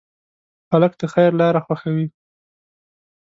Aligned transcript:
هلک 0.71 0.93
د 1.01 1.03
خیر 1.13 1.31
لاره 1.39 1.59
خوښوي. 1.65 2.07